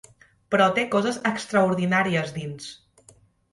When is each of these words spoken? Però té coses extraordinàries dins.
Però 0.55 0.69
té 0.77 0.85
coses 0.95 1.19
extraordinàries 1.33 2.35
dins. 2.41 2.75